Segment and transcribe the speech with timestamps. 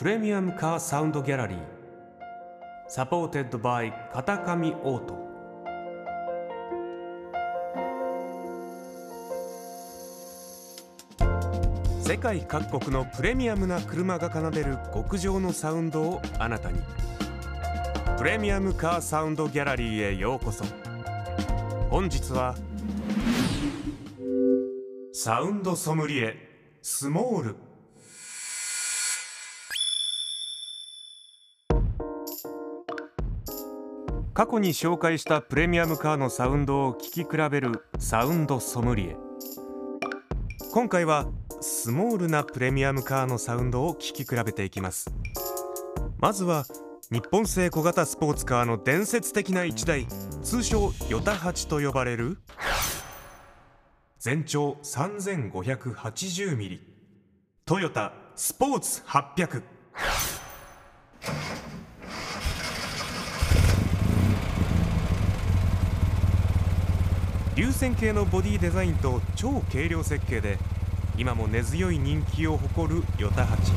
[0.00, 1.58] プレミアムカーサウンドギャラリー。
[2.88, 5.14] Supported by 片上オート。
[12.00, 16.80] 世界各国のプレミアムな車が奏でる極上のサウンドをあなたに。
[18.16, 20.64] プレミアムカーサウンドギャラリーへようこそ。
[21.90, 22.54] 本日は
[25.12, 26.36] サウンドソムリエ
[26.80, 27.56] スモール。
[34.40, 39.16] 過去に紹介したプレミアムカーのサウンドを聴き比べるサウンドソムリエ。
[40.72, 41.26] 今回は
[41.60, 45.12] スモールなプレミアムカーのサウンドを聴き比べていきます。
[46.20, 46.64] まずは
[47.12, 50.06] 日本製小型スポーツカーの伝説的な1台
[50.42, 52.38] 通称ヨタハチと呼ばれる
[54.18, 56.80] 全長 3580mm
[57.66, 59.62] トヨタスポーツ800
[67.56, 70.56] 流線形のボディデザインと超軽量設計で
[71.18, 73.72] 今も根強い人気を誇るヨタハチ。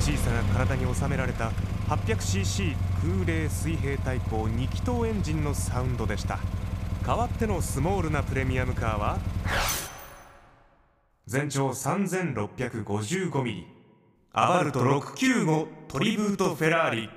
[0.00, 1.50] 小さな体に収められた
[1.88, 6.38] 800cc 空冷水平対向2気筒エンジンのサウンドでした。
[7.06, 9.18] 代わってのスモールなプレミアムカーは？
[11.28, 13.64] 全長 3655mm
[14.32, 17.08] アバルト695トリブートフェラーリ。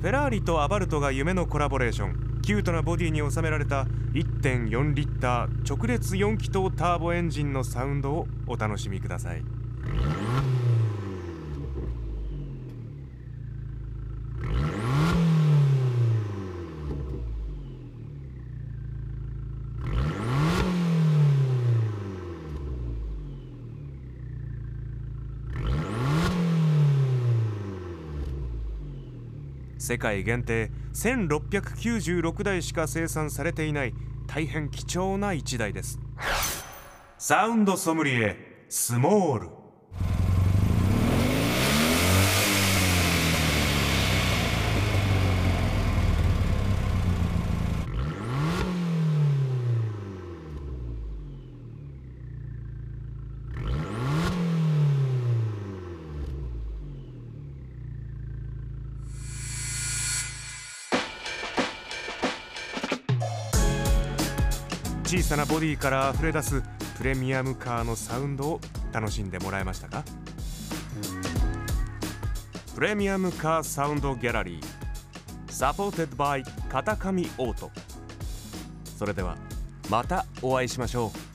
[0.00, 2.40] フェラーリとアバルトが夢のコラボレーション。
[2.42, 9.42] キュートなボディに収められた1.4リッター直列4気筒ターボエンジンのサウンドをお楽しみください。
[29.78, 33.94] 世界限定1696台しか生産されていない
[34.26, 35.98] 大変貴重な1台です。
[37.18, 39.63] サウンドソムリエスモール。
[65.04, 66.62] 小さなボディから溢れ出す
[66.96, 68.60] プレミアムカーのサウンドを
[68.92, 70.02] 楽しんでもらえましたか？
[72.74, 74.64] プレミアムカーサウンドギャラリー。
[75.52, 77.70] Supported by 片上オート。
[78.98, 79.36] それでは
[79.88, 81.33] またお会いしましょう。